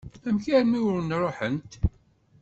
[0.27, 1.71] Amek armi i wen-ṛuḥent?